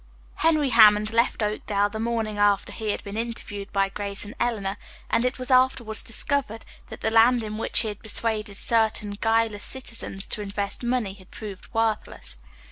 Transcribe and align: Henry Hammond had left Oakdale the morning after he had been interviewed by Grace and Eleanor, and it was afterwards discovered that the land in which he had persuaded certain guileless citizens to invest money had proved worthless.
Henry 0.37 0.69
Hammond 0.69 1.09
had 1.09 1.15
left 1.15 1.43
Oakdale 1.43 1.87
the 1.87 1.99
morning 1.99 2.39
after 2.39 2.73
he 2.73 2.89
had 2.89 3.03
been 3.03 3.15
interviewed 3.17 3.71
by 3.71 3.87
Grace 3.87 4.25
and 4.25 4.33
Eleanor, 4.39 4.77
and 5.11 5.23
it 5.25 5.37
was 5.37 5.51
afterwards 5.51 6.01
discovered 6.01 6.65
that 6.87 7.01
the 7.01 7.11
land 7.11 7.43
in 7.43 7.59
which 7.59 7.81
he 7.81 7.89
had 7.89 8.01
persuaded 8.01 8.57
certain 8.57 9.11
guileless 9.11 9.63
citizens 9.63 10.25
to 10.25 10.41
invest 10.41 10.81
money 10.81 11.13
had 11.13 11.29
proved 11.29 11.71
worthless. 11.71 12.39